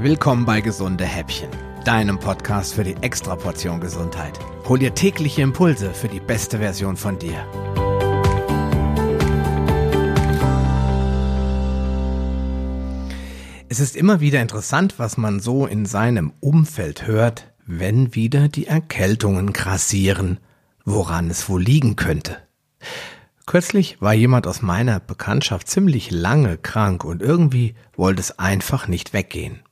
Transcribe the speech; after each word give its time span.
Willkommen 0.00 0.44
bei 0.44 0.60
Gesunde 0.60 1.04
Häppchen, 1.04 1.48
deinem 1.84 2.20
Podcast 2.20 2.74
für 2.74 2.84
die 2.84 2.94
Extraportion 3.00 3.80
Gesundheit. 3.80 4.38
Hol 4.68 4.78
dir 4.78 4.94
tägliche 4.94 5.42
Impulse 5.42 5.92
für 5.92 6.06
die 6.06 6.20
beste 6.20 6.58
Version 6.58 6.96
von 6.96 7.18
dir. 7.18 7.44
Es 13.68 13.80
ist 13.80 13.96
immer 13.96 14.20
wieder 14.20 14.40
interessant, 14.40 15.00
was 15.00 15.16
man 15.16 15.40
so 15.40 15.66
in 15.66 15.84
seinem 15.84 16.32
Umfeld 16.38 17.08
hört, 17.08 17.52
wenn 17.66 18.14
wieder 18.14 18.46
die 18.46 18.68
Erkältungen 18.68 19.52
grassieren, 19.52 20.38
woran 20.84 21.28
es 21.28 21.48
wohl 21.48 21.60
liegen 21.60 21.96
könnte. 21.96 22.36
Kürzlich 23.46 24.00
war 24.00 24.14
jemand 24.14 24.46
aus 24.46 24.62
meiner 24.62 25.00
Bekanntschaft 25.00 25.68
ziemlich 25.68 26.12
lange 26.12 26.56
krank 26.56 27.04
und 27.04 27.20
irgendwie 27.20 27.74
wollte 27.96 28.20
es 28.20 28.38
einfach 28.38 28.86
nicht 28.86 29.12
weggehen. 29.12 29.64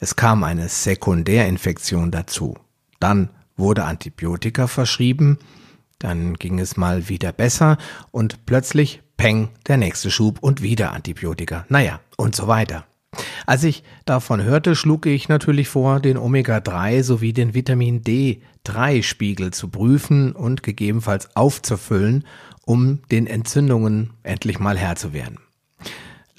Es 0.00 0.16
kam 0.16 0.44
eine 0.44 0.68
Sekundärinfektion 0.68 2.10
dazu. 2.10 2.56
Dann 3.00 3.30
wurde 3.56 3.84
Antibiotika 3.84 4.66
verschrieben, 4.66 5.38
dann 5.98 6.34
ging 6.34 6.58
es 6.58 6.76
mal 6.76 7.08
wieder 7.08 7.32
besser 7.32 7.76
und 8.10 8.46
plötzlich 8.46 9.02
peng, 9.16 9.50
der 9.66 9.76
nächste 9.76 10.10
Schub 10.10 10.38
und 10.40 10.62
wieder 10.62 10.92
Antibiotika. 10.92 11.66
Naja, 11.68 12.00
und 12.16 12.36
so 12.36 12.46
weiter. 12.46 12.86
Als 13.46 13.64
ich 13.64 13.82
davon 14.04 14.42
hörte, 14.42 14.76
schlug 14.76 15.06
ich 15.06 15.28
natürlich 15.28 15.68
vor, 15.68 16.00
den 16.00 16.18
Omega-3 16.18 17.02
sowie 17.02 17.32
den 17.32 17.54
Vitamin 17.54 18.02
D3-Spiegel 18.02 19.52
zu 19.52 19.68
prüfen 19.68 20.32
und 20.32 20.62
gegebenenfalls 20.62 21.34
aufzufüllen, 21.34 22.24
um 22.64 23.00
den 23.10 23.26
Entzündungen 23.26 24.10
endlich 24.22 24.58
mal 24.58 24.76
Herr 24.76 24.96
zu 24.96 25.12
werden. 25.12 25.38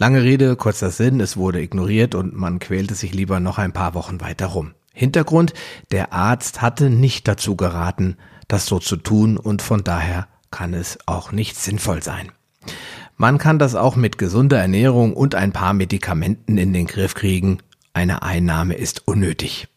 Lange 0.02 0.24
Rede, 0.24 0.56
kurzer 0.56 0.92
Sinn, 0.92 1.20
es 1.20 1.36
wurde 1.36 1.62
ignoriert 1.62 2.16
und 2.16 2.34
man 2.34 2.60
quälte 2.60 2.96
sich 2.96 3.14
lieber 3.14 3.42
noch 3.42 3.58
ein 3.58 3.74
paar 3.74 3.94
Wochen 3.96 4.22
weiter 4.22 4.46
rum. 4.46 4.74
Hintergrund, 4.94 5.54
der 5.92 6.14
Arzt 6.14 6.62
hatte 6.62 6.90
nicht 6.90 7.28
dazu 7.28 7.58
geraten, 7.58 8.16
das 8.48 8.66
so 8.66 8.80
zu 8.80 8.96
tun 8.96 9.36
und 9.36 9.62
von 9.62 9.84
daher 9.84 10.30
kann 10.52 10.74
es 10.74 11.00
auch 11.06 11.34
nicht 11.34 11.58
sinnvoll 11.58 12.02
sein. 12.02 12.32
Man 13.18 13.40
kann 13.40 13.60
das 13.60 13.76
auch 13.76 13.98
mit 13.98 14.18
gesunder 14.18 14.58
Ernährung 14.58 15.14
und 15.14 15.36
ein 15.36 15.52
paar 15.52 15.74
Medikamenten 15.74 16.58
in 16.58 16.72
den 16.72 16.88
Griff 16.88 17.14
kriegen. 17.14 17.58
Eine 17.92 18.24
Einnahme 18.24 18.76
ist 18.76 19.06
unnötig. 19.06 19.68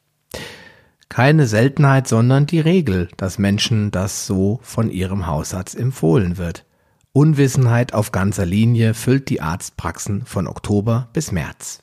Keine 1.08 1.48
Seltenheit, 1.48 2.06
sondern 2.06 2.46
die 2.46 2.60
Regel, 2.60 3.08
dass 3.16 3.40
Menschen 3.40 3.90
das 3.90 4.24
so 4.24 4.60
von 4.62 4.88
ihrem 4.88 5.26
Hausarzt 5.26 5.76
empfohlen 5.76 6.38
wird. 6.38 6.64
Unwissenheit 7.12 7.92
auf 7.92 8.10
ganzer 8.10 8.46
Linie 8.46 8.94
füllt 8.94 9.28
die 9.28 9.40
Arztpraxen 9.40 10.24
von 10.24 10.46
Oktober 10.46 11.10
bis 11.12 11.30
März. 11.30 11.82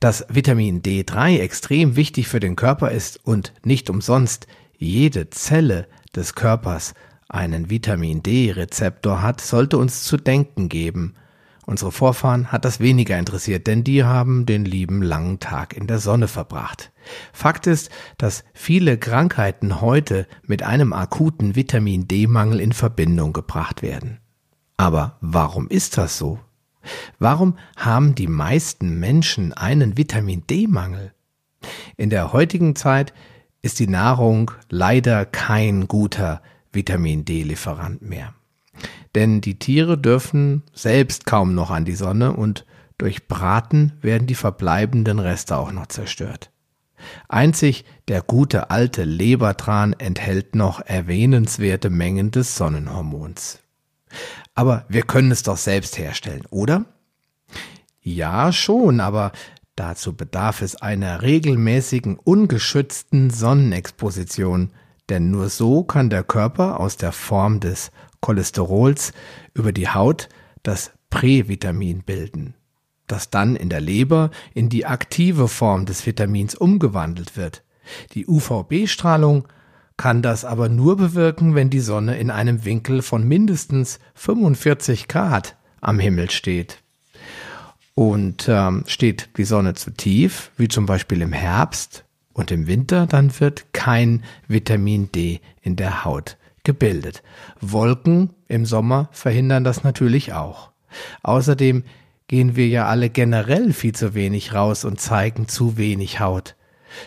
Dass 0.00 0.26
Vitamin 0.28 0.82
D3 0.82 1.38
extrem 1.40 1.96
wichtig 1.96 2.28
für 2.28 2.40
den 2.40 2.54
Körper 2.54 2.90
ist 2.90 3.24
und 3.24 3.54
nicht 3.64 3.90
umsonst 3.90 4.46
jede 4.76 5.30
Zelle 5.30 5.88
des 6.14 6.34
Körpers 6.34 6.94
einen 7.28 7.70
Vitamin 7.70 8.22
D-Rezeptor 8.22 9.22
hat, 9.22 9.40
sollte 9.40 9.78
uns 9.78 10.04
zu 10.04 10.16
denken 10.16 10.68
geben– 10.68 11.14
Unsere 11.68 11.92
Vorfahren 11.92 12.50
hat 12.50 12.64
das 12.64 12.80
weniger 12.80 13.18
interessiert, 13.18 13.66
denn 13.66 13.84
die 13.84 14.02
haben 14.02 14.46
den 14.46 14.64
lieben 14.64 15.02
langen 15.02 15.38
Tag 15.38 15.76
in 15.76 15.86
der 15.86 15.98
Sonne 15.98 16.26
verbracht. 16.26 16.92
Fakt 17.34 17.66
ist, 17.66 17.90
dass 18.16 18.42
viele 18.54 18.96
Krankheiten 18.96 19.82
heute 19.82 20.26
mit 20.46 20.62
einem 20.62 20.94
akuten 20.94 21.56
Vitamin 21.56 22.08
D-Mangel 22.08 22.58
in 22.58 22.72
Verbindung 22.72 23.34
gebracht 23.34 23.82
werden. 23.82 24.18
Aber 24.78 25.18
warum 25.20 25.68
ist 25.68 25.98
das 25.98 26.16
so? 26.16 26.38
Warum 27.18 27.58
haben 27.76 28.14
die 28.14 28.28
meisten 28.28 28.98
Menschen 28.98 29.52
einen 29.52 29.98
Vitamin 29.98 30.44
D-Mangel? 30.46 31.12
In 31.98 32.08
der 32.08 32.32
heutigen 32.32 32.76
Zeit 32.76 33.12
ist 33.60 33.78
die 33.78 33.88
Nahrung 33.88 34.52
leider 34.70 35.26
kein 35.26 35.86
guter 35.86 36.40
Vitamin 36.72 37.26
D-Lieferant 37.26 38.00
mehr. 38.00 38.32
Denn 39.14 39.40
die 39.40 39.58
Tiere 39.58 39.98
dürfen 39.98 40.62
selbst 40.72 41.26
kaum 41.26 41.54
noch 41.54 41.70
an 41.70 41.84
die 41.84 41.94
Sonne 41.94 42.32
und 42.32 42.64
durch 42.98 43.28
Braten 43.28 43.92
werden 44.00 44.26
die 44.26 44.34
verbleibenden 44.34 45.18
Reste 45.18 45.56
auch 45.56 45.72
noch 45.72 45.86
zerstört. 45.86 46.50
Einzig 47.28 47.84
der 48.08 48.22
gute 48.22 48.70
alte 48.70 49.04
Lebertran 49.04 49.92
enthält 49.92 50.54
noch 50.54 50.80
erwähnenswerte 50.80 51.90
Mengen 51.90 52.32
des 52.32 52.56
Sonnenhormons. 52.56 53.60
Aber 54.54 54.84
wir 54.88 55.02
können 55.02 55.30
es 55.30 55.44
doch 55.44 55.56
selbst 55.56 55.98
herstellen, 55.98 56.42
oder? 56.50 56.86
Ja, 58.00 58.52
schon, 58.52 59.00
aber 59.00 59.32
dazu 59.76 60.16
bedarf 60.16 60.62
es 60.62 60.76
einer 60.76 61.22
regelmäßigen 61.22 62.18
ungeschützten 62.18 63.30
Sonnenexposition, 63.30 64.72
denn 65.08 65.30
nur 65.30 65.48
so 65.48 65.84
kann 65.84 66.10
der 66.10 66.24
Körper 66.24 66.80
aus 66.80 66.96
der 66.96 67.12
Form 67.12 67.60
des 67.60 67.90
Cholesterols 68.20 69.12
über 69.54 69.72
die 69.72 69.88
Haut 69.88 70.28
das 70.62 70.92
Prävitamin 71.10 72.02
bilden, 72.02 72.54
das 73.06 73.30
dann 73.30 73.56
in 73.56 73.70
der 73.70 73.80
Leber 73.80 74.30
in 74.54 74.68
die 74.68 74.86
aktive 74.86 75.48
Form 75.48 75.86
des 75.86 76.06
Vitamins 76.06 76.54
umgewandelt 76.54 77.36
wird. 77.36 77.62
Die 78.12 78.26
UVB-Strahlung 78.26 79.48
kann 79.96 80.22
das 80.22 80.44
aber 80.44 80.68
nur 80.68 80.96
bewirken, 80.96 81.54
wenn 81.54 81.70
die 81.70 81.80
Sonne 81.80 82.18
in 82.18 82.30
einem 82.30 82.64
Winkel 82.64 83.02
von 83.02 83.26
mindestens 83.26 83.98
45 84.14 85.08
Grad 85.08 85.56
am 85.80 85.98
Himmel 85.98 86.30
steht. 86.30 86.82
Und 87.94 88.46
ähm, 88.48 88.84
steht 88.86 89.30
die 89.38 89.44
Sonne 89.44 89.74
zu 89.74 89.90
tief, 89.90 90.52
wie 90.56 90.68
zum 90.68 90.86
Beispiel 90.86 91.20
im 91.20 91.32
Herbst 91.32 92.04
und 92.32 92.52
im 92.52 92.68
Winter, 92.68 93.06
dann 93.06 93.40
wird 93.40 93.72
kein 93.72 94.22
Vitamin 94.46 95.10
D 95.10 95.40
in 95.62 95.74
der 95.74 96.04
Haut 96.04 96.36
gebildet. 96.68 97.22
Wolken 97.62 98.34
im 98.46 98.66
Sommer 98.66 99.08
verhindern 99.10 99.64
das 99.64 99.84
natürlich 99.84 100.34
auch. 100.34 100.70
Außerdem 101.22 101.82
gehen 102.26 102.56
wir 102.56 102.68
ja 102.68 102.84
alle 102.84 103.08
generell 103.08 103.72
viel 103.72 103.94
zu 103.94 104.12
wenig 104.12 104.52
raus 104.52 104.84
und 104.84 105.00
zeigen 105.00 105.48
zu 105.48 105.78
wenig 105.78 106.20
Haut. 106.20 106.56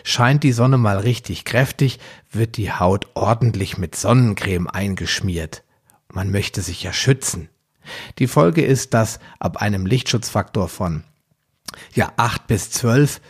Scheint 0.02 0.42
die 0.42 0.50
Sonne 0.50 0.78
mal 0.78 0.98
richtig 0.98 1.44
kräftig, 1.44 2.00
wird 2.28 2.56
die 2.56 2.72
Haut 2.72 3.06
ordentlich 3.14 3.78
mit 3.78 3.94
Sonnencreme 3.94 4.66
eingeschmiert. 4.66 5.62
Man 6.12 6.32
möchte 6.32 6.60
sich 6.60 6.82
ja 6.82 6.92
schützen. 6.92 7.48
Die 8.18 8.26
Folge 8.26 8.64
ist, 8.64 8.94
dass 8.94 9.20
ab 9.38 9.58
einem 9.58 9.86
Lichtschutzfaktor 9.86 10.68
von 10.68 11.04
ja, 11.94 12.12
acht 12.16 12.48
bis 12.48 12.72
zwölf, 12.72 13.20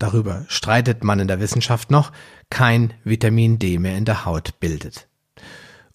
darüber 0.00 0.44
streitet 0.48 1.04
man 1.04 1.20
in 1.20 1.28
der 1.28 1.38
Wissenschaft 1.38 1.92
noch, 1.92 2.10
kein 2.50 2.92
Vitamin 3.04 3.60
D 3.60 3.78
mehr 3.78 3.96
in 3.96 4.04
der 4.04 4.24
Haut 4.24 4.58
bildet. 4.58 5.06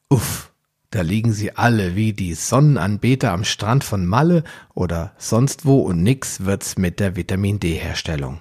Uff, 0.09 0.53
da 0.91 1.01
liegen 1.01 1.33
sie 1.33 1.57
alle 1.57 1.95
wie 1.95 2.13
die 2.13 2.35
Sonnenanbeter 2.35 3.31
am 3.31 3.43
Strand 3.43 3.83
von 3.83 4.05
Malle 4.05 4.43
oder 4.73 5.13
sonst 5.17 5.65
wo 5.65 5.79
und 5.79 6.03
nix 6.03 6.45
wird's 6.45 6.77
mit 6.77 6.99
der 6.99 7.15
Vitamin 7.15 7.59
D-Herstellung. 7.59 8.39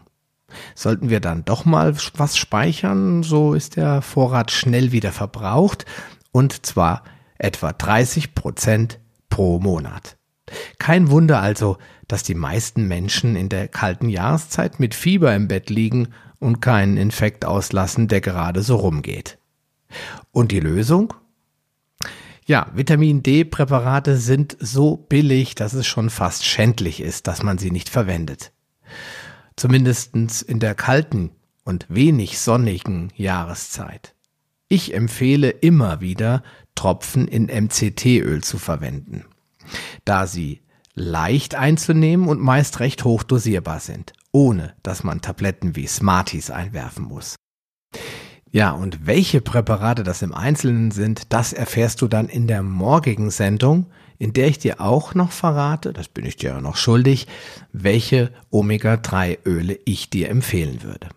Sollten 0.74 1.10
wir 1.10 1.20
dann 1.20 1.44
doch 1.44 1.64
mal 1.64 1.96
was 2.16 2.36
speichern, 2.36 3.22
so 3.22 3.54
ist 3.54 3.76
der 3.76 4.02
Vorrat 4.02 4.50
schnell 4.50 4.92
wieder 4.92 5.10
verbraucht 5.10 5.84
und 6.32 6.66
zwar 6.66 7.02
etwa 7.38 7.72
30 7.72 8.34
Prozent 8.34 9.00
pro 9.28 9.58
Monat. 9.58 10.16
Kein 10.78 11.10
Wunder 11.10 11.40
also, 11.40 11.78
dass 12.06 12.22
die 12.22 12.34
meisten 12.34 12.86
Menschen 12.86 13.34
in 13.34 13.48
der 13.48 13.68
kalten 13.68 14.08
Jahreszeit 14.08 14.78
mit 14.78 14.94
Fieber 14.94 15.34
im 15.34 15.48
Bett 15.48 15.70
liegen 15.70 16.08
und 16.38 16.60
keinen 16.60 16.98
Infekt 16.98 17.44
auslassen, 17.44 18.06
der 18.06 18.20
gerade 18.20 18.62
so 18.62 18.76
rumgeht. 18.76 19.38
Und 20.30 20.52
die 20.52 20.60
Lösung? 20.60 21.14
Ja, 22.46 22.70
Vitamin 22.74 23.22
D-Präparate 23.22 24.18
sind 24.18 24.56
so 24.60 24.96
billig, 24.96 25.54
dass 25.54 25.72
es 25.72 25.86
schon 25.86 26.10
fast 26.10 26.44
schändlich 26.44 27.00
ist, 27.00 27.26
dass 27.26 27.42
man 27.42 27.56
sie 27.56 27.70
nicht 27.70 27.88
verwendet. 27.88 28.52
Zumindestens 29.56 30.42
in 30.42 30.60
der 30.60 30.74
kalten 30.74 31.30
und 31.64 31.86
wenig 31.88 32.38
sonnigen 32.38 33.10
Jahreszeit. 33.16 34.14
Ich 34.68 34.92
empfehle 34.92 35.50
immer 35.50 36.02
wieder, 36.02 36.42
Tropfen 36.74 37.28
in 37.28 37.44
MCT-Öl 37.44 38.42
zu 38.42 38.58
verwenden, 38.58 39.24
da 40.04 40.26
sie 40.26 40.60
leicht 40.94 41.54
einzunehmen 41.54 42.28
und 42.28 42.40
meist 42.40 42.80
recht 42.80 43.04
hoch 43.04 43.22
dosierbar 43.22 43.80
sind, 43.80 44.12
ohne 44.32 44.74
dass 44.82 45.02
man 45.02 45.22
Tabletten 45.22 45.76
wie 45.76 45.86
Smarties 45.86 46.50
einwerfen 46.50 47.04
muss. 47.04 47.36
Ja, 48.54 48.70
und 48.70 49.04
welche 49.04 49.40
Präparate 49.40 50.04
das 50.04 50.22
im 50.22 50.32
Einzelnen 50.32 50.92
sind, 50.92 51.32
das 51.32 51.52
erfährst 51.52 52.00
du 52.02 52.06
dann 52.06 52.28
in 52.28 52.46
der 52.46 52.62
morgigen 52.62 53.30
Sendung, 53.30 53.86
in 54.16 54.32
der 54.32 54.46
ich 54.46 54.60
dir 54.60 54.80
auch 54.80 55.12
noch 55.16 55.32
verrate, 55.32 55.92
das 55.92 56.06
bin 56.06 56.24
ich 56.24 56.36
dir 56.36 56.50
ja 56.50 56.60
noch 56.60 56.76
schuldig, 56.76 57.26
welche 57.72 58.30
Omega-3-Öle 58.52 59.80
ich 59.84 60.08
dir 60.08 60.28
empfehlen 60.28 60.84
würde. 60.84 61.08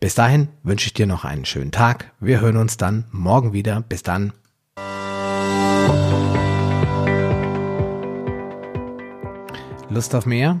Bis 0.00 0.16
dahin 0.16 0.48
wünsche 0.64 0.88
ich 0.88 0.92
dir 0.92 1.06
noch 1.06 1.24
einen 1.24 1.44
schönen 1.44 1.70
Tag. 1.70 2.10
Wir 2.18 2.40
hören 2.40 2.56
uns 2.56 2.78
dann 2.78 3.04
morgen 3.12 3.52
wieder. 3.52 3.82
Bis 3.82 4.02
dann. 4.02 4.32
Lust 9.88 10.16
auf 10.16 10.26
mehr? 10.26 10.60